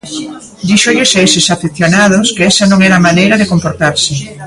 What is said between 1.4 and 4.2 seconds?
afeccionados que esa non era a maneira de comportarse.